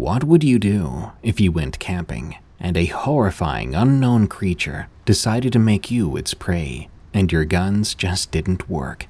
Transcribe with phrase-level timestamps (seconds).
[0.00, 5.58] What would you do if you went camping and a horrifying unknown creature decided to
[5.58, 9.08] make you its prey and your guns just didn't work?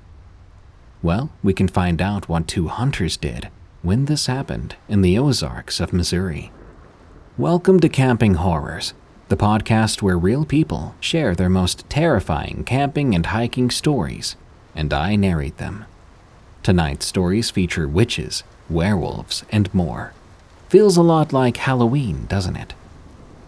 [1.01, 3.51] Well, we can find out what two hunters did
[3.83, 6.51] when this happened in the Ozarks of Missouri.
[7.39, 8.93] Welcome to Camping Horrors,
[9.29, 14.35] the podcast where real people share their most terrifying camping and hiking stories,
[14.75, 15.85] and I narrate them.
[16.65, 20.15] Tonight's stories feature witches, werewolves, and more.
[20.71, 22.75] Feels a lot like Halloween, doesn't it?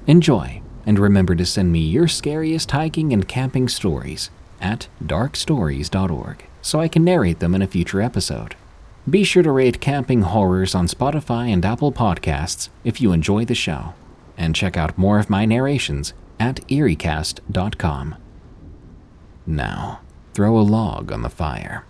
[0.09, 4.29] Enjoy, and remember to send me your scariest hiking and camping stories
[4.61, 8.57] at darkstories.org so I can narrate them in a future episode.
[9.09, 13.55] Be sure to rate Camping Horrors on Spotify and Apple Podcasts if you enjoy the
[13.55, 13.95] show,
[14.37, 18.17] and check out more of my narrations at eeriecast.com.
[19.47, 20.01] Now,
[20.35, 21.85] throw a log on the fire,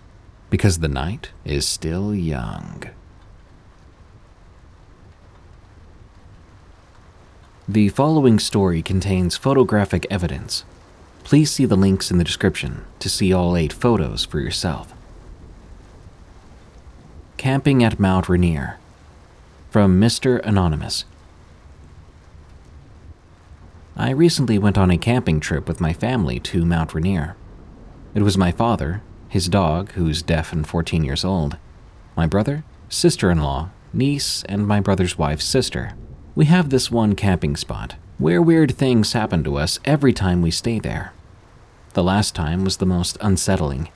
[0.51, 2.83] because the night is still young.
[7.67, 10.65] The following story contains photographic evidence.
[11.23, 14.93] Please see the links in the description to see all eight photos for yourself.
[17.37, 18.79] Camping at Mount Rainier
[19.71, 20.41] from Mr.
[20.43, 21.05] Anonymous.
[23.95, 27.37] I recently went on a camping trip with my family to Mount Rainier.
[28.13, 31.55] It was my father, his dog, who's deaf and 14 years old,
[32.17, 35.93] my brother, sister in law, niece, and my brother's wife's sister.
[36.35, 40.49] We have this one camping spot where weird things happen to us every time we
[40.49, 41.13] stay there.
[41.93, 43.89] The last time was the most unsettling.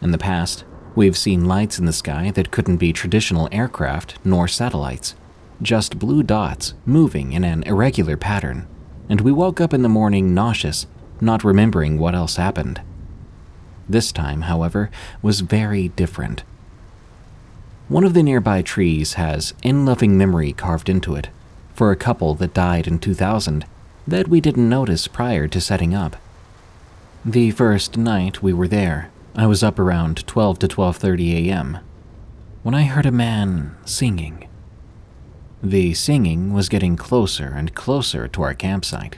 [0.00, 4.48] In the past, we've seen lights in the sky that couldn't be traditional aircraft nor
[4.48, 5.14] satellites,
[5.60, 8.66] just blue dots moving in an irregular pattern,
[9.10, 10.86] and we woke up in the morning nauseous,
[11.20, 12.80] not remembering what else happened.
[13.86, 14.90] This time, however,
[15.20, 16.42] was very different.
[17.88, 21.28] One of the nearby trees has in loving memory carved into it
[21.80, 23.64] for a couple that died in 2000
[24.06, 26.14] that we didn't notice prior to setting up.
[27.24, 31.78] The first night we were there, I was up around 12 to 12:30 a.m.
[32.62, 34.46] when I heard a man singing.
[35.62, 39.16] The singing was getting closer and closer to our campsite,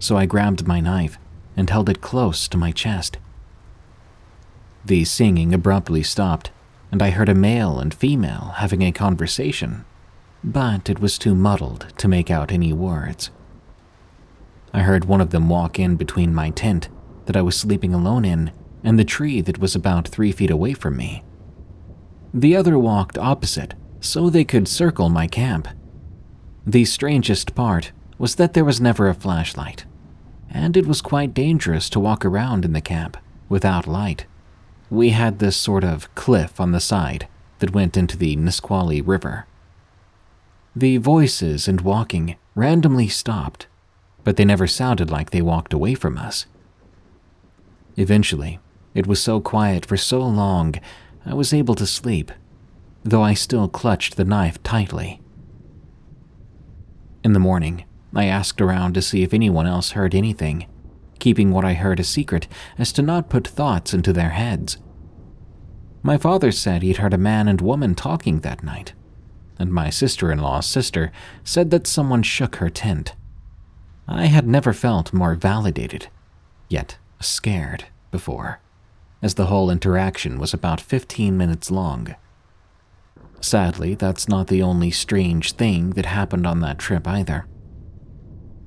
[0.00, 1.16] so I grabbed my knife
[1.56, 3.18] and held it close to my chest.
[4.84, 6.50] The singing abruptly stopped,
[6.90, 9.84] and I heard a male and female having a conversation
[10.42, 13.30] but it was too muddled to make out any words.
[14.72, 16.88] I heard one of them walk in between my tent
[17.26, 18.52] that I was sleeping alone in
[18.82, 21.22] and the tree that was about three feet away from me.
[22.32, 25.68] The other walked opposite so they could circle my camp.
[26.66, 29.84] The strangest part was that there was never a flashlight,
[30.48, 33.16] and it was quite dangerous to walk around in the camp
[33.48, 34.26] without light.
[34.88, 37.28] We had this sort of cliff on the side
[37.58, 39.46] that went into the Nisqually River.
[40.76, 43.66] The voices and walking randomly stopped,
[44.22, 46.46] but they never sounded like they walked away from us.
[47.96, 48.60] Eventually,
[48.94, 50.74] it was so quiet for so long,
[51.26, 52.30] I was able to sleep,
[53.02, 55.20] though I still clutched the knife tightly.
[57.24, 57.84] In the morning,
[58.14, 60.66] I asked around to see if anyone else heard anything,
[61.18, 62.46] keeping what I heard a secret
[62.78, 64.78] as to not put thoughts into their heads.
[66.02, 68.94] My father said he'd heard a man and woman talking that night,
[69.60, 71.12] and my sister in law's sister
[71.44, 73.14] said that someone shook her tent.
[74.08, 76.08] I had never felt more validated,
[76.68, 78.60] yet scared, before,
[79.22, 82.16] as the whole interaction was about 15 minutes long.
[83.40, 87.46] Sadly, that's not the only strange thing that happened on that trip either.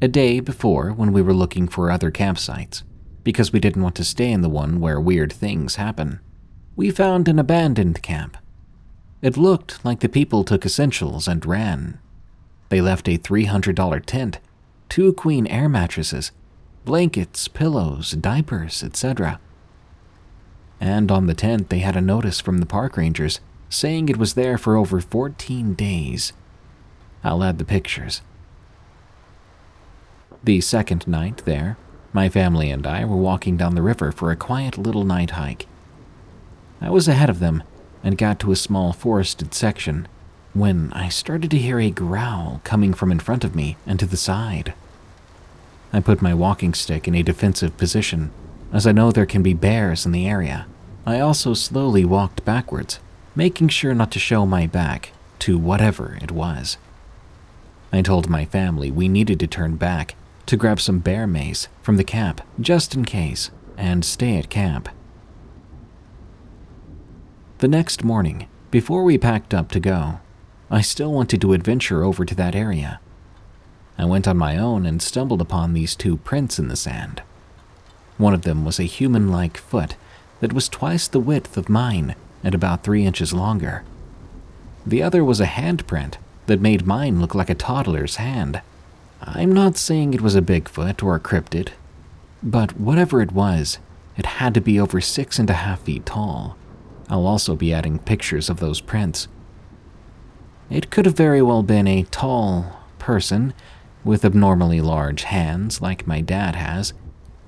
[0.02, 2.84] A day before, when we were looking for other campsites,
[3.24, 6.20] because we didn't want to stay in the one where weird things happen,
[6.76, 8.38] we found an abandoned camp
[9.24, 11.98] It looked like the people took essentials and ran.
[12.68, 14.40] They left a $300 tent,
[14.90, 16.34] two queen air mattresses,
[16.84, 19.40] blankets, pillows, diapers, etc.
[20.82, 23.40] And on the tent, they had a notice from the park rangers
[23.70, 26.34] saying it was there for over 14 days.
[27.24, 28.22] I'll add the pictures.
[30.44, 31.78] The second night there,
[32.12, 35.66] my family and I were walking down the river for a quiet little night hike.
[36.82, 37.64] I was ahead of them
[38.04, 40.08] and got to a small forested section
[40.54, 44.06] when I started to hear a growl coming from in front of me and to
[44.06, 44.74] the side.
[45.92, 48.32] I put my walking stick in a defensive position,
[48.72, 50.68] as I know there can be bears in the area.
[51.06, 53.00] I also slowly walked backwards,
[53.36, 56.78] making sure not to show my back to whatever it was.
[57.92, 60.16] I told my family we needed to turn back
[60.46, 64.90] to grab some bear mace from the camp just in case and stay at camp.
[67.64, 70.20] The next morning, before we packed up to go,
[70.70, 73.00] I still wanted to adventure over to that area.
[73.98, 77.22] I went on my own and stumbled upon these two prints in the sand.
[78.18, 79.96] One of them was a human like foot
[80.42, 83.86] that was twice the width of mine and about three inches longer.
[84.86, 86.16] The other was a handprint
[86.48, 88.62] that made mine look like a toddler's hand.
[89.22, 91.70] I'm not saying it was a Bigfoot or a cryptid,
[92.44, 93.80] but whatever it was,
[94.18, 96.58] it had to be over six and a half feet tall.
[97.10, 99.28] I'll also be adding pictures of those prints.
[100.70, 103.54] It could have very well been a tall person
[104.04, 106.94] with abnormally large hands, like my dad has.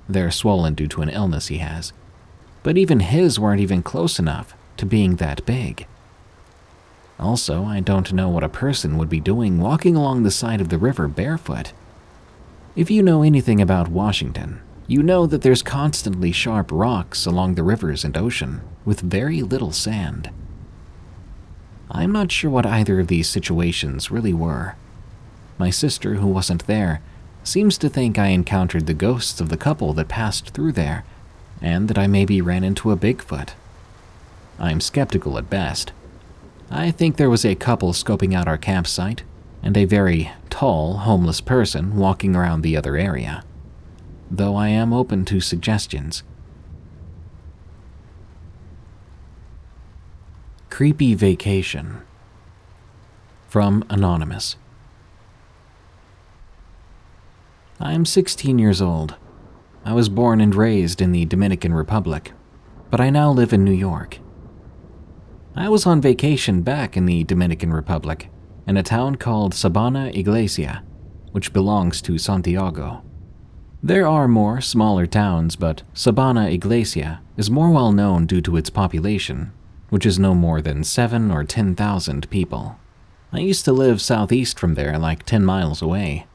[0.07, 1.93] They're swollen due to an illness he has.
[2.63, 5.87] But even his weren't even close enough to being that big.
[7.19, 10.69] Also, I don't know what a person would be doing walking along the side of
[10.69, 11.71] the river barefoot.
[12.75, 17.63] If you know anything about Washington, you know that there's constantly sharp rocks along the
[17.63, 20.29] rivers and ocean with very little sand.
[21.91, 24.75] I'm not sure what either of these situations really were.
[25.57, 27.01] My sister, who wasn't there,
[27.43, 31.05] seems to think I encountered the ghosts of the couple that passed through there,
[31.61, 33.51] and that I maybe ran into a Bigfoot.
[34.59, 35.91] I'm skeptical at best.
[36.71, 39.23] I think there was a couple scoping out our campsite,
[39.61, 43.43] and a very tall, homeless person walking around the other area.
[44.29, 46.23] Though I am open to suggestions.
[50.75, 52.01] Creepy Vacation
[53.47, 54.57] From Anonymous
[57.79, 59.15] I am 16 years old.
[59.85, 62.33] I was born and raised in the Dominican Republic,
[62.91, 64.19] but I now live in New York.
[65.55, 68.27] I was on vacation back in the Dominican Republic,
[68.67, 70.83] in a town called Sabana Iglesia,
[71.31, 73.01] which belongs to Santiago.
[73.81, 78.69] There are more smaller towns, but Sabana Iglesia is more well known due to its
[78.69, 79.53] population
[79.89, 82.77] which is no more than seven or ten thousand people.
[83.31, 86.25] I used to live southeast from there, like ten miles away.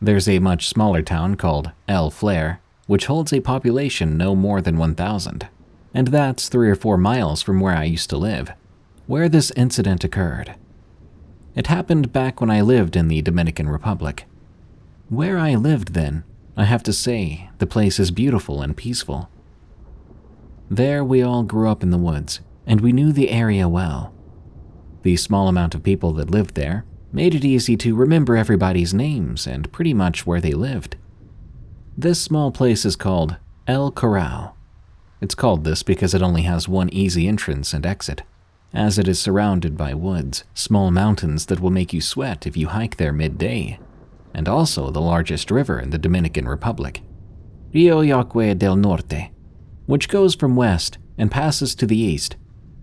[0.00, 4.76] There's a much smaller town called El Flair, which holds a population no more than
[4.76, 5.48] 1,000,
[5.94, 8.52] and that's three or four miles from where I used to live,
[9.06, 10.54] where this incident occurred.
[11.54, 14.26] It happened back when I lived in the Dominican Republic.
[15.08, 16.24] Where I lived then,
[16.56, 19.30] I have to say, the place is beautiful and peaceful.
[20.68, 24.12] There we all grew up in the woods, and we knew the area well.
[25.02, 29.46] The small amount of people that lived there made it easy to remember everybody's names
[29.46, 30.96] and pretty much where they lived.
[31.96, 33.36] This small place is called
[33.68, 34.56] El Corral.
[35.20, 38.22] It's called this because it only has one easy entrance and exit,
[38.72, 42.68] as it is surrounded by woods, small mountains that will make you sweat if you
[42.68, 43.78] hike there midday,
[44.34, 47.02] and also the largest river in the Dominican Republic,
[47.72, 49.30] Rio Yaque del Norte,
[49.86, 52.36] which goes from west and passes to the east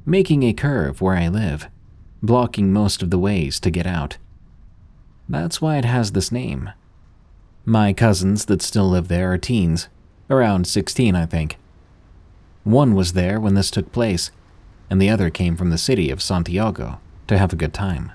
[0.05, 1.67] making a curve where I live,
[2.21, 4.17] blocking most of the ways to get out.
[5.29, 6.71] That's why it has this name.
[7.65, 9.87] My cousins that still live there are teens,
[10.29, 11.57] around 16, I think.
[12.63, 14.31] One was there when this took place,
[14.89, 18.11] and the other came from the city of Santiago to have a good time.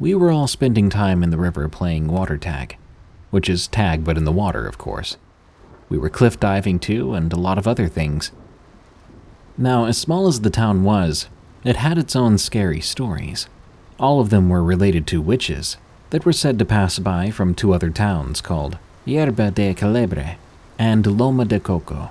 [0.00, 2.76] We were all spending time in the river playing water tag,
[3.30, 5.16] which is tag but in the water, of course.
[5.88, 8.30] We were cliff diving too, and a lot of other things.
[9.60, 11.26] Now, as small as the town was,
[11.64, 13.48] it had its own scary stories.
[13.98, 15.76] All of them were related to witches
[16.10, 20.36] that were said to pass by from two other towns called Yerba de Culebra
[20.78, 22.10] and Loma de Coco.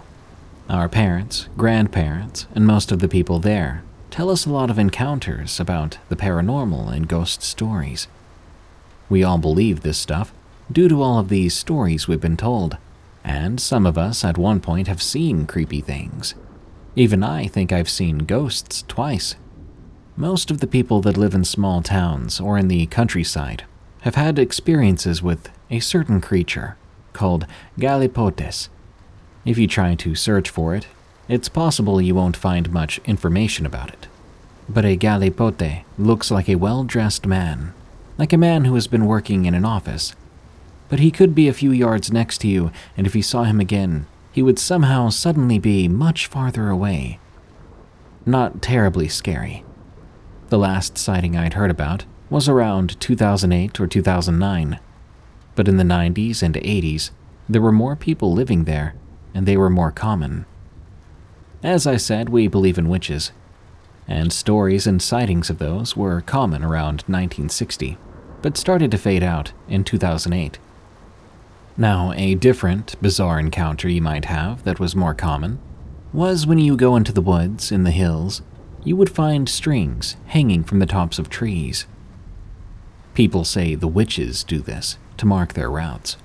[0.69, 5.57] Our parents, grandparents, and most of the people there tell us a lot of encounters
[5.57, 8.09] about the paranormal and ghost stories.
[9.07, 10.33] We all believe this stuff
[10.69, 12.75] due to all of these stories we've been told,
[13.23, 16.35] and some of us at one point have seen creepy things.
[16.97, 19.35] Even I think I've seen ghosts twice.
[20.15, 23.65] Most of the people that live in small towns or in the countryside
[24.01, 26.75] have had experiences with a certain creature
[27.13, 27.45] called
[27.77, 28.69] Galipotes.
[29.45, 30.87] If you try to search for it,
[31.27, 34.07] it's possible you won't find much information about it.
[34.67, 37.75] But a Galipote looks like a well dressed man,
[38.17, 40.15] like a man who has been working in an office.
[40.89, 43.59] But he could be a few yards next to you, and if you saw him
[43.59, 47.17] again, he would somehow suddenly be much farther away.
[48.23, 49.65] Not terribly scary.
[50.49, 54.79] The last sighting I'd heard about was around 2008 or 2009.
[55.55, 57.09] But in the 90s and 80s,
[57.49, 58.93] there were more people living there,
[59.33, 60.45] and they were more common.
[61.63, 63.31] As I said, we believe in witches,
[64.07, 67.97] and stories and sightings of those were common around 1960,
[68.43, 70.59] but started to fade out in 2008.
[71.79, 75.59] Now, a different, bizarre encounter you might have that was more common
[76.11, 78.41] was when you go into the woods in the hills,
[78.83, 81.85] you would find strings hanging from the tops of trees.
[83.13, 86.17] People say the witches do this to mark their routes.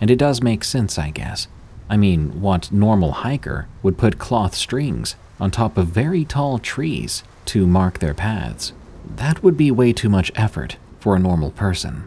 [0.00, 1.48] And it does make sense, I guess.
[1.90, 7.24] I mean, what normal hiker would put cloth strings on top of very tall trees
[7.46, 8.72] to mark their paths?
[9.04, 12.06] That would be way too much effort for a normal person.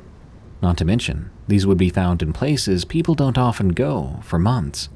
[0.61, 4.89] Not to mention, these would be found in places people don't often go for months.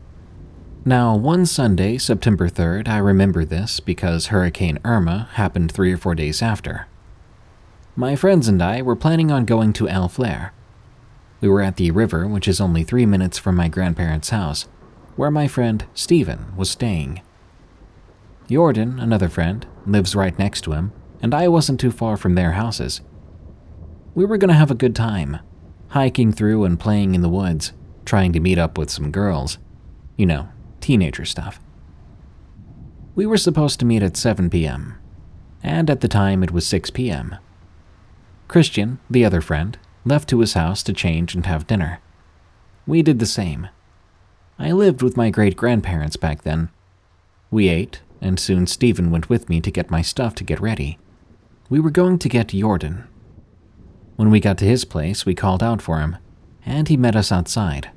[0.84, 6.16] Now, one Sunday, September 3rd, I remember this because Hurricane Irma happened three or four
[6.16, 6.88] days after.
[7.96, 10.54] My friends and I were planning on going to El Flair.
[11.40, 14.68] We were at the river, which is only three minutes from my grandparents' house,
[15.16, 17.22] where my friend Stephen was staying.
[18.50, 22.54] Jordan, another friend, lives right next to him, and I wasn't too far from their
[22.54, 23.02] houses.
[24.16, 25.40] We were going to have a good time,
[25.92, 27.74] hiking through and playing in the woods,
[28.06, 29.58] trying to meet up with some girls.
[30.18, 31.60] You know, teenager stuff.
[33.14, 34.98] We were supposed to meet at 7 p.m.,
[35.62, 37.36] and at the time it was 6 p.m.
[38.48, 42.00] Christian, the other friend, left to his house to change and have dinner.
[42.88, 43.68] We did the same.
[44.58, 46.70] I lived with my great grandparents back then.
[47.50, 50.98] We ate, and soon Stephen went with me to get my stuff to get ready.
[51.70, 53.08] We were going to get Jordan.
[54.22, 56.16] When we got to his place, we called out for him,
[56.64, 57.90] and he met us outside.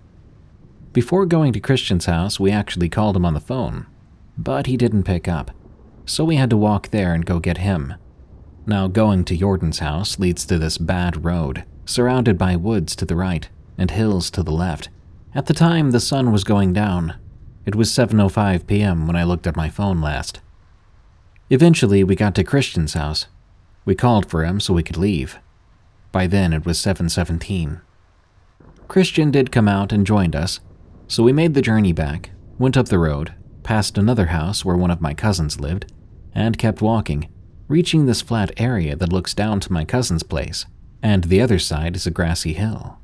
[0.94, 3.84] Before going to Christian's house, we actually called him on the phone,
[4.38, 5.50] but he didn't pick up,
[6.06, 7.92] so we had to walk there and go get him.
[8.64, 13.16] Now, going to Jordan's house leads to this bad road, surrounded by woods to the
[13.16, 14.88] right and hills to the left.
[15.34, 17.16] At the time, the sun was going down.
[17.66, 19.06] It was 7:05 p.m.
[19.06, 20.40] when I looked at my phone last.
[21.50, 23.26] Eventually, we got to Christian's house.
[23.84, 25.38] We called for him so we could leave.
[26.14, 27.80] By then, it was 7:17.
[28.86, 30.60] Christian did come out and joined us,
[31.08, 33.32] so we made the journey back, went up the road,
[33.64, 35.92] past another house where one of my cousins lived,
[36.32, 37.26] and kept walking,
[37.66, 40.66] reaching this flat area that looks down to my cousin's place,
[41.02, 42.98] and the other side is a grassy hill.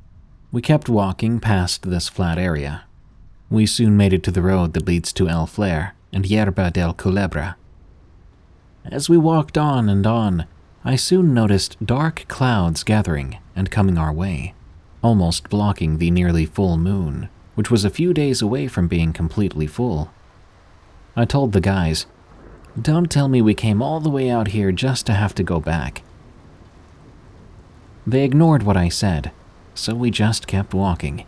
[0.53, 2.83] We kept walking past this flat area.
[3.51, 6.95] We soon made it to the road that leads to El Flair and Yerba del
[6.95, 7.57] Culebra.
[8.85, 10.47] As we walked on and on,
[10.85, 14.55] I soon noticed dark clouds gathering and coming our way,
[15.03, 17.29] almost blocking the nearly full moon
[17.61, 20.11] which was a few days away from being completely full.
[21.15, 22.07] I told the guys,
[22.81, 25.61] Don't tell me we came all the way out here just to have to go
[25.61, 26.03] back.
[28.07, 29.31] They ignored what I said,
[29.75, 31.27] so we just kept walking.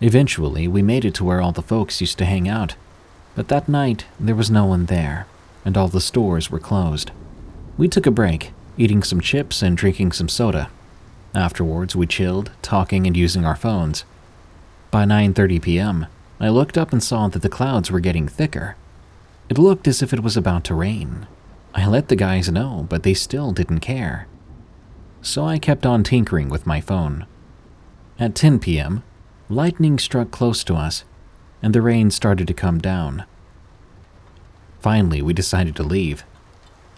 [0.00, 2.74] Eventually, we made it to where all the folks used to hang out,
[3.36, 5.28] but that night there was no one there,
[5.64, 7.12] and all the stores were closed.
[7.80, 10.68] We took a break, eating some chips and drinking some soda.
[11.34, 14.04] Afterwards, we chilled, talking and using our phones.
[14.90, 16.06] By 9:30 p.m.,
[16.38, 18.76] I looked up and saw that the clouds were getting thicker.
[19.48, 21.26] It looked as if it was about to rain.
[21.74, 24.26] I let the guys know, but they still didn't care.
[25.22, 27.24] So I kept on tinkering with my phone.
[28.18, 29.04] At 10 p.m.,
[29.48, 31.04] lightning struck close to us,
[31.62, 33.24] and the rain started to come down.
[34.80, 36.24] Finally, we decided to leave.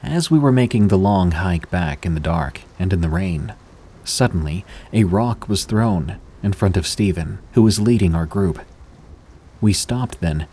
[0.02, 3.54] As we were making the long hike back in the dark and in the rain,
[4.02, 8.61] suddenly a rock was thrown in front of Stephen, who was leading our group.
[9.61, 10.49] We stopped then.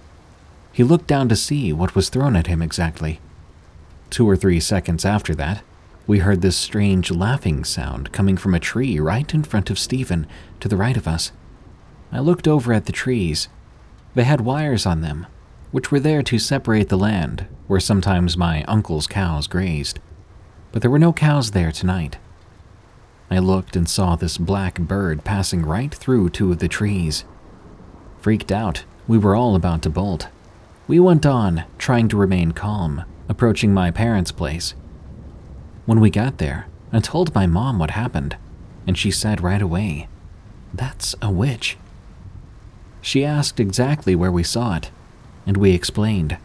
[0.72, 3.20] He looked down to see what was thrown at him exactly.
[4.12, 5.64] Two or three seconds after that,
[6.06, 10.28] we heard this strange laughing sound coming from a tree right in front of Stephen,
[10.60, 11.32] to the right of us.
[12.12, 13.48] I looked over at the trees.
[14.14, 15.26] They had wires on them,
[15.72, 20.00] which were there to separate the land where sometimes my uncle's cows grazed.
[20.72, 22.18] But there were no cows there tonight.
[23.30, 27.26] I looked and saw this black bird passing right through two of the trees.
[28.22, 30.30] Freaked out, we were all about to bolt.
[30.88, 34.74] We went on, trying to remain calm, approaching my parents' place.
[35.86, 38.36] when we got there, I told my mom what happened,
[38.88, 40.08] and she said right away,
[40.74, 41.78] That's a witch.
[43.00, 44.90] She asked exactly where we saw it,
[45.46, 46.38] and we explained.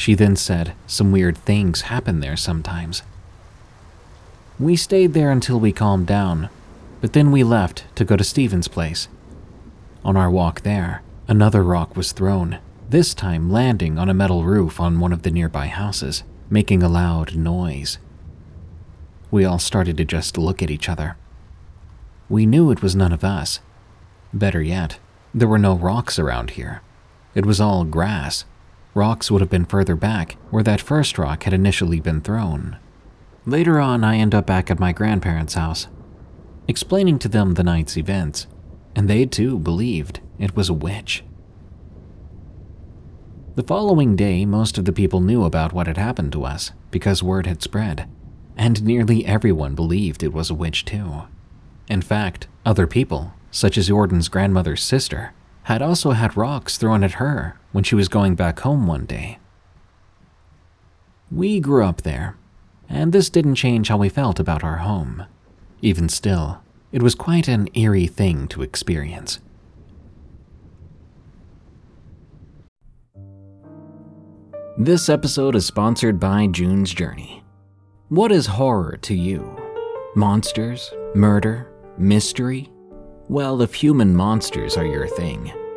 [0.00, 3.02] She then said some weird things happen there sometimes.
[4.58, 6.48] We stayed there until we calmed down,
[7.02, 9.08] but then we left to go to Stephen's place.
[10.02, 14.80] On our walk there, another rock was thrown, this time landing on a metal roof
[14.80, 17.98] on one of the nearby houses, making a loud noise.
[19.30, 21.18] We all started to just look at each other.
[22.30, 23.60] We knew it was none of us.
[24.32, 24.98] Better yet,
[25.34, 26.80] there were no rocks around here.
[27.34, 28.46] It was all grass.
[28.94, 32.76] Rocks would have been further back, where that first rock had initially been thrown.
[33.46, 35.86] Later on, I end up back at my grandparents' house,
[36.66, 38.46] explaining to them the night's events,
[38.96, 41.24] and they too believed it was a witch.
[43.54, 47.22] The following day, most of the people knew about what had happened to us because
[47.22, 48.08] word had spread,
[48.56, 51.22] and nearly everyone believed it was a witch too.
[51.88, 55.32] In fact, other people, such as Jordan's grandmother's sister,
[55.70, 59.38] had also had rocks thrown at her when she was going back home one day.
[61.30, 62.36] We grew up there,
[62.88, 65.26] and this didn't change how we felt about our home.
[65.80, 66.60] Even still,
[66.90, 69.38] it was quite an eerie thing to experience.
[74.76, 77.44] This episode is sponsored by June's Journey.
[78.08, 79.56] What is horror to you?
[80.16, 80.92] Monsters?
[81.14, 81.70] Murder?
[81.96, 82.72] Mystery?
[83.28, 85.52] Well, if human monsters are your thing,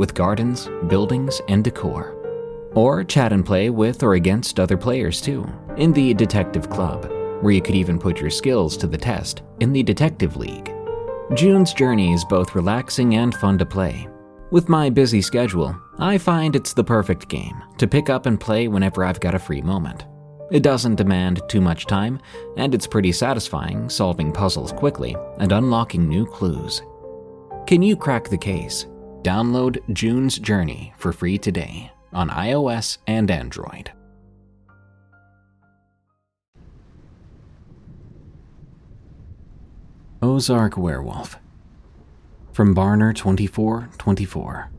[0.00, 2.16] with gardens, buildings, and decor.
[2.74, 7.04] Or chat and play with or against other players too, in the Detective Club,
[7.42, 10.72] where you could even put your skills to the test in the Detective League.
[11.34, 14.08] June's Journey is both relaxing and fun to play.
[14.50, 18.68] With my busy schedule, I find it's the perfect game to pick up and play
[18.68, 20.06] whenever I've got a free moment.
[20.50, 22.20] It doesn't demand too much time,
[22.56, 26.80] and it's pretty satisfying solving puzzles quickly and unlocking new clues.
[27.66, 28.86] Can you crack the case?
[29.22, 33.92] Download June's Journey for free today on iOS and Android.
[40.22, 41.38] Ozark Werewolf
[42.52, 44.70] from Barner 2424.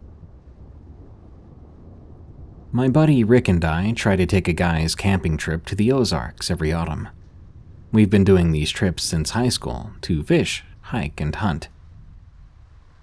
[2.72, 6.50] My buddy Rick and I try to take a guy's camping trip to the Ozarks
[6.50, 7.10] every autumn.
[7.92, 11.68] We've been doing these trips since high school to fish, hike, and hunt.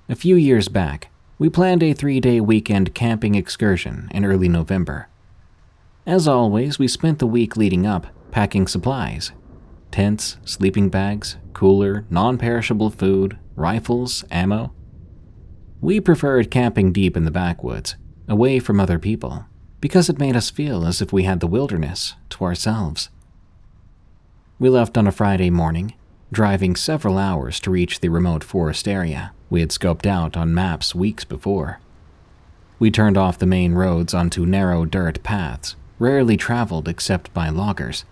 [0.08, 5.08] A few years back, we planned a three day weekend camping excursion in early November.
[6.04, 9.32] As always, we spent the week leading up packing supplies
[9.90, 14.72] tents, sleeping bags, cooler, non perishable food, rifles, ammo.
[15.80, 17.94] We preferred camping deep in the backwoods,
[18.28, 19.46] away from other people,
[19.80, 23.10] because it made us feel as if we had the wilderness to ourselves.
[24.58, 25.94] We left on a Friday morning,
[26.30, 30.94] driving several hours to reach the remote forest area we had scoped out on maps
[30.94, 31.80] weeks before.
[32.78, 38.04] We turned off the main roads onto narrow dirt paths, rarely traveled except by loggers.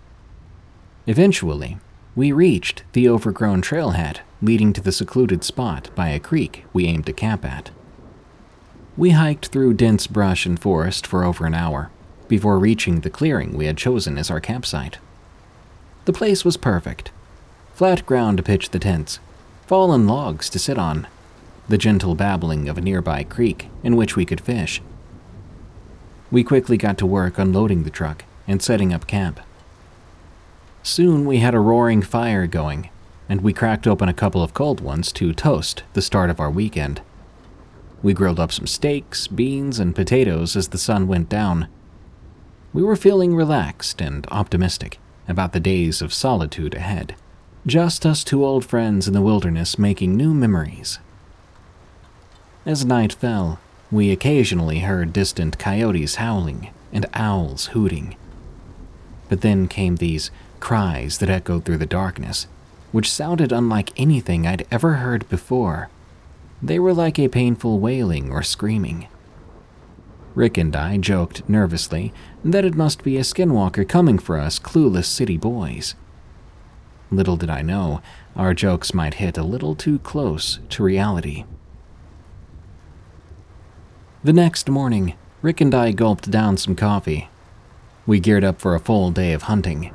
[1.05, 1.77] Eventually,
[2.15, 7.05] we reached the overgrown trailhead leading to the secluded spot by a creek we aimed
[7.05, 7.69] to camp at.
[8.97, 11.91] We hiked through dense brush and forest for over an hour
[12.27, 14.97] before reaching the clearing we had chosen as our campsite.
[16.05, 17.11] The place was perfect
[17.77, 19.19] flat ground to pitch the tents,
[19.67, 21.05] fallen logs to sit on,
[21.69, 24.81] the gentle babbling of a nearby creek in which we could fish.
[26.31, 29.39] We quickly got to work unloading the truck and setting up camp.
[30.81, 32.89] Soon we had a roaring fire going,
[33.29, 36.49] and we cracked open a couple of cold ones to toast the start of our
[36.49, 37.01] weekend.
[38.01, 41.67] We grilled up some steaks, beans, and potatoes as the sun went down.
[42.73, 47.13] We were feeling relaxed and optimistic about the days of solitude ahead.
[47.65, 50.99] Just us two old friends in the wilderness making new memories.
[52.65, 53.59] As night fell,
[53.91, 58.15] we occasionally heard distant coyotes howling and owls hooting.
[59.29, 62.47] But then came these cries that echoed through the darkness,
[62.91, 65.89] which sounded unlike anything I'd ever heard before.
[66.61, 69.07] They were like a painful wailing or screaming.
[70.35, 75.05] Rick and I joked nervously that it must be a skinwalker coming for us clueless
[75.05, 75.95] city boys.
[77.09, 78.01] Little did I know,
[78.35, 81.45] our jokes might hit a little too close to reality.
[84.23, 87.29] The next morning, Rick and I gulped down some coffee.
[88.05, 89.93] We geared up for a full day of hunting.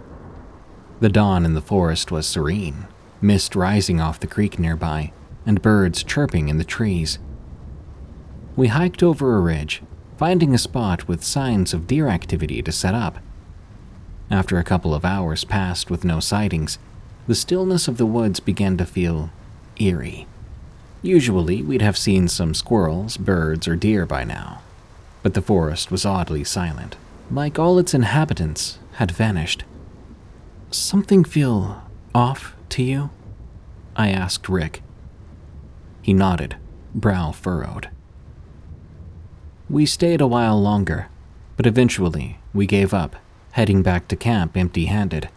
[1.01, 2.87] The dawn in the forest was serene,
[3.21, 5.13] mist rising off the creek nearby,
[5.45, 7.19] and birds chirping in the trees.
[8.57, 9.83] We hiked over a ridge,
[10.17, 13.19] finding a spot with signs of deer activity to set up.
[14.31, 16.79] After a couple of hours passed with no sightings,
[17.27, 19.31] the stillness of the woods began to feel
[19.79, 20.27] eerie.
[21.03, 24.63] Usually, we'd have seen some squirrels, birds, or deer by now,
[25.23, 26.97] but the forest was oddly silent,
[27.31, 29.65] like all its inhabitants had vanished.
[30.71, 31.83] Something feel
[32.15, 33.11] off to you?
[33.97, 34.83] I asked Rick.
[36.03, 36.57] He nodded,
[36.95, 37.89] brow furrowed.
[39.69, 41.09] We stayed a while longer,
[41.57, 43.17] but eventually we gave up,
[43.53, 45.29] heading back to camp empty handed.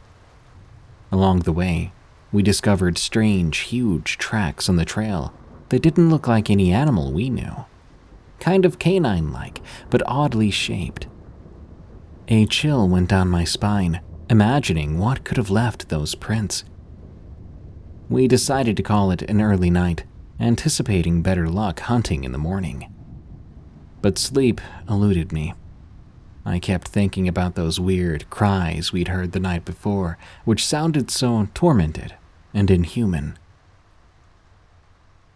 [1.15, 1.93] Along the way,
[2.34, 5.34] we discovered strange, huge tracks on the trail
[5.69, 7.63] that didn't look like any animal we knew.
[8.41, 11.08] Kind of canine like, but oddly shaped.
[12.28, 16.65] A chill went down my spine, imagining what could have left those prints.
[18.10, 20.04] We decided to call it an early night,
[20.38, 22.93] anticipating better luck hunting in the morning.
[24.01, 25.54] But sleep eluded me.
[26.45, 31.47] I kept thinking about those weird cries we'd heard the night before, which sounded so
[31.55, 32.13] tormented
[32.53, 33.38] and inhuman.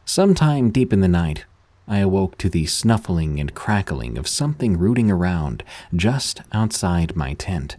[0.06, 1.46] Sometime deep in the night,
[1.88, 5.64] I awoke to the snuffling and crackling of something rooting around
[5.96, 7.78] just outside my tent.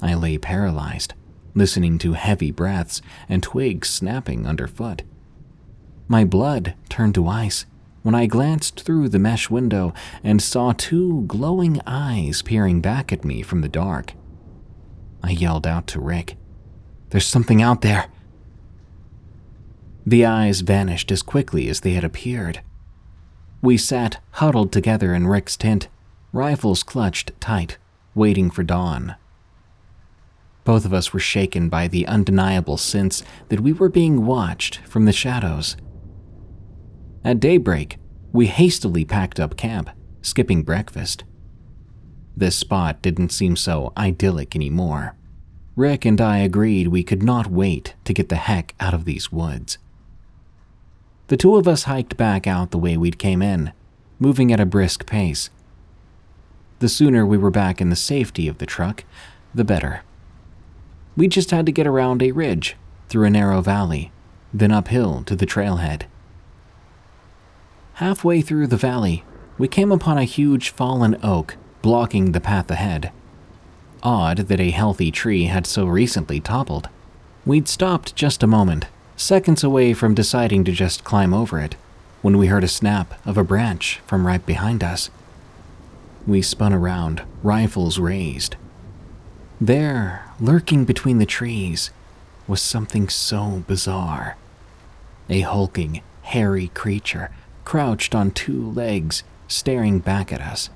[0.00, 1.14] I lay paralyzed,
[1.54, 5.02] listening to heavy breaths and twigs snapping underfoot.
[6.08, 7.66] My blood turned to ice
[8.02, 13.24] when I glanced through the mesh window and saw two glowing eyes peering back at
[13.24, 14.14] me from the dark.
[15.22, 16.36] I yelled out to Rick,
[17.10, 18.06] There's something out there.
[20.04, 22.60] The eyes vanished as quickly as they had appeared.
[23.60, 25.86] We sat huddled together in Rick's tent,
[26.32, 27.78] rifles clutched tight,
[28.14, 29.14] waiting for dawn.
[30.64, 35.04] Both of us were shaken by the undeniable sense that we were being watched from
[35.04, 35.76] the shadows.
[37.24, 37.98] At daybreak,
[38.32, 39.90] we hastily packed up camp,
[40.22, 41.24] skipping breakfast.
[42.36, 45.14] This spot didn't seem so idyllic anymore.
[45.76, 49.30] Rick and I agreed we could not wait to get the heck out of these
[49.30, 49.78] woods.
[51.28, 53.72] The two of us hiked back out the way we'd came in,
[54.18, 55.50] moving at a brisk pace.
[56.80, 59.04] The sooner we were back in the safety of the truck,
[59.54, 60.02] the better.
[61.16, 62.76] We just had to get around a ridge,
[63.08, 64.10] through a narrow valley,
[64.52, 66.02] then uphill to the trailhead.
[67.94, 69.22] Halfway through the valley,
[69.58, 73.12] we came upon a huge fallen oak blocking the path ahead.
[74.02, 76.88] Odd that a healthy tree had so recently toppled.
[77.44, 81.76] We'd stopped just a moment, seconds away from deciding to just climb over it,
[82.22, 85.10] when we heard a snap of a branch from right behind us.
[86.26, 88.56] We spun around, rifles raised.
[89.60, 91.90] There, lurking between the trees,
[92.48, 94.36] was something so bizarre.
[95.28, 97.30] A hulking, hairy creature
[97.64, 100.70] crouched on two legs, staring back at us.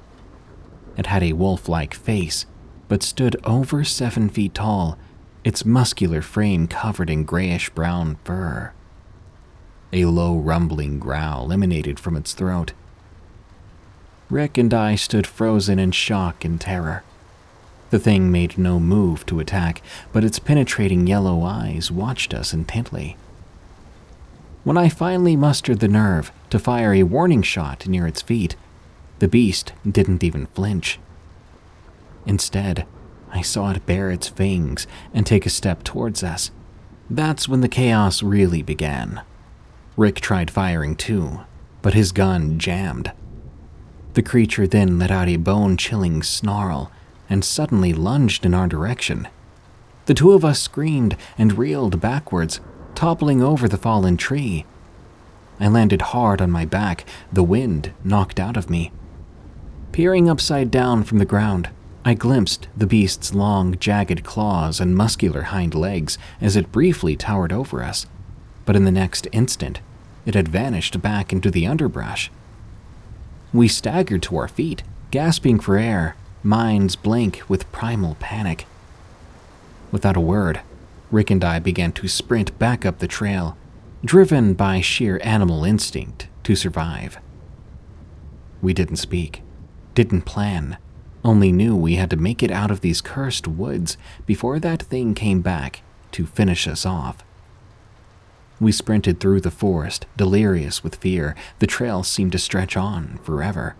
[0.96, 2.46] It had a wolf like face,
[2.88, 4.98] but stood over seven feet tall,
[5.44, 8.72] its muscular frame covered in grayish brown fur.
[9.92, 12.72] A low rumbling growl emanated from its throat.
[14.28, 17.04] Rick and I stood frozen in shock and terror.
[17.90, 19.80] The thing made no move to attack,
[20.12, 23.16] but its penetrating yellow eyes watched us intently.
[24.66, 28.56] When I finally mustered the nerve to fire a warning shot near its feet,
[29.20, 30.98] the beast didn't even flinch.
[32.26, 32.84] Instead,
[33.30, 36.50] I saw it bare its fangs and take a step towards us.
[37.08, 39.20] That's when the chaos really began.
[39.96, 41.42] Rick tried firing too,
[41.80, 43.12] but his gun jammed.
[44.14, 46.90] The creature then let out a bone chilling snarl
[47.30, 49.28] and suddenly lunged in our direction.
[50.06, 52.58] The two of us screamed and reeled backwards,
[52.96, 54.64] toppling over the fallen tree.
[55.60, 58.90] I landed hard on my back, the wind knocked out of me.
[59.92, 61.70] Peering upside down from the ground,
[62.04, 67.52] I glimpsed the beast's long, jagged claws and muscular hind legs as it briefly towered
[67.52, 68.06] over us,
[68.64, 69.80] but in the next instant,
[70.24, 72.30] it had vanished back into the underbrush.
[73.52, 78.66] We staggered to our feet, gasping for air, minds blank with primal panic.
[79.92, 80.60] Without a word,
[81.10, 83.56] Rick and I began to sprint back up the trail,
[84.04, 87.18] driven by sheer animal instinct to survive.
[88.60, 89.42] We didn't speak,
[89.94, 90.78] didn't plan,
[91.24, 95.14] only knew we had to make it out of these cursed woods before that thing
[95.14, 97.24] came back to finish us off.
[98.60, 101.34] We sprinted through the forest, delirious with fear.
[101.58, 103.76] The trail seemed to stretch on forever.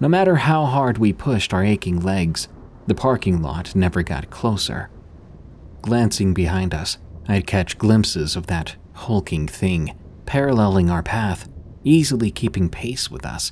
[0.00, 2.48] No matter how hard we pushed our aching legs,
[2.86, 4.88] the parking lot never got closer.
[5.82, 11.48] Glancing behind us, I'd catch glimpses of that hulking thing, paralleling our path,
[11.82, 13.50] easily keeping pace with us.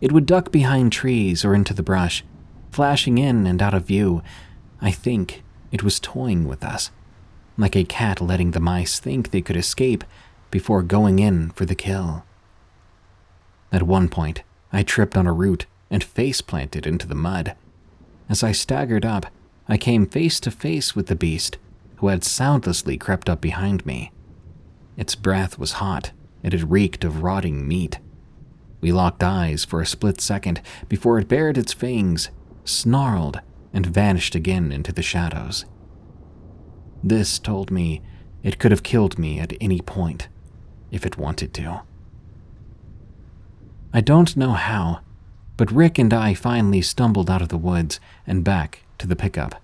[0.00, 2.24] It would duck behind trees or into the brush,
[2.70, 4.22] flashing in and out of view.
[4.80, 6.90] I think it was toying with us,
[7.56, 10.04] like a cat letting the mice think they could escape
[10.50, 12.24] before going in for the kill.
[13.70, 17.54] At one point, I tripped on a root and face planted into the mud.
[18.28, 19.26] As I staggered up,
[19.68, 21.58] I came face to face with the beast,
[21.96, 24.12] who had soundlessly crept up behind me.
[24.96, 27.98] Its breath was hot, it reeked of rotting meat.
[28.80, 32.30] We locked eyes for a split second before it bared its fangs,
[32.64, 33.40] snarled,
[33.72, 35.66] and vanished again into the shadows.
[37.04, 38.00] This told me
[38.42, 40.28] it could have killed me at any point,
[40.90, 41.82] if it wanted to.
[43.92, 45.00] I don't know how,
[45.56, 49.60] but Rick and I finally stumbled out of the woods and back to the pickup.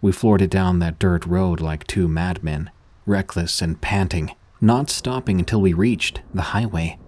[0.00, 2.70] We floored it down that dirt road like two madmen,
[3.06, 6.98] reckless and panting, not stopping until we reached the highway.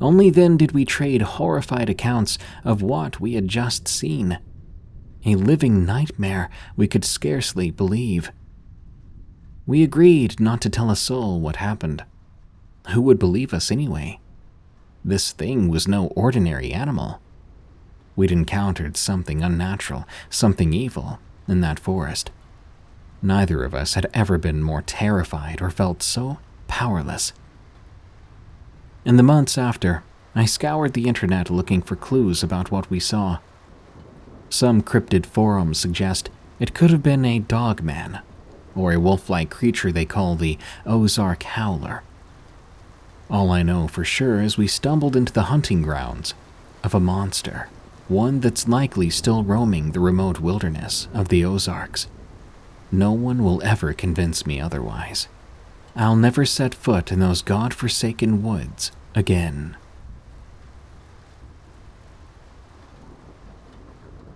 [0.00, 4.38] Only then did we trade horrified accounts of what we had just seen.
[5.24, 8.30] A living nightmare we could scarcely believe.
[9.66, 12.04] We agreed not to tell a soul what happened.
[12.90, 14.20] Who would believe us anyway?
[15.04, 17.20] This thing was no ordinary animal.
[18.16, 22.30] We'd encountered something unnatural, something evil, in that forest.
[23.22, 27.32] Neither of us had ever been more terrified or felt so powerless.
[29.04, 30.02] In the months after,
[30.34, 33.38] I scoured the internet looking for clues about what we saw.
[34.48, 38.20] Some cryptid forums suggest it could have been a dogman,
[38.74, 42.02] or a wolf like creature they call the Ozark Howler.
[43.28, 46.34] All I know for sure is we stumbled into the hunting grounds
[46.82, 47.68] of a monster,
[48.08, 52.08] one that's likely still roaming the remote wilderness of the Ozarks.
[52.92, 55.28] No one will ever convince me otherwise.
[55.96, 59.76] I'll never set foot in those god-forsaken woods again.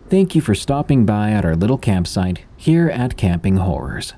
[0.09, 4.15] Thank you for stopping by at our little campsite here at Camping Horrors.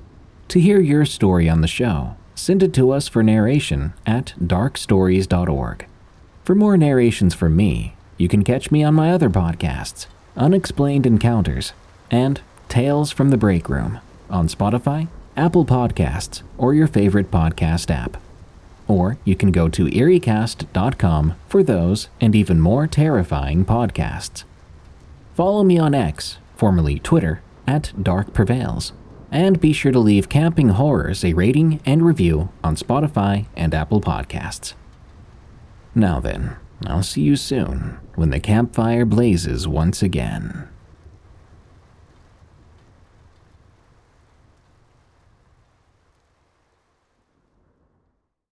[0.49, 5.87] To hear your story on the show, send it to us for narration at darkstories.org.
[6.45, 10.07] For more narrations from me, you can catch me on my other podcasts,
[10.37, 11.73] Unexplained Encounters
[12.09, 13.99] and Tales from the Break Room,
[14.31, 18.17] on Spotify, Apple Podcasts, or your favorite podcast app.
[18.87, 24.45] Or you can go to eeriecast.com for those and even more terrifying podcasts.
[25.35, 28.93] Follow me on X, formerly Twitter, at Dark Prevails,
[29.33, 34.01] and be sure to leave Camping Horrors a rating and review on Spotify and Apple
[34.01, 34.75] Podcasts.
[35.93, 36.57] Now then,
[36.87, 40.69] I'll see you soon when the campfire blazes once again.